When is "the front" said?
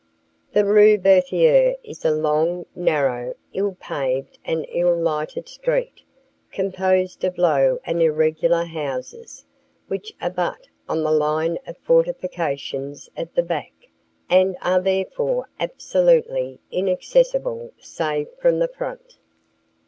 18.57-19.19